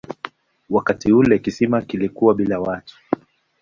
Wakati 0.69 1.11
ule 1.13 1.39
kisiwa 1.39 1.81
kilikuwa 1.81 2.33
bila 2.35 2.59
watu. 2.59 2.97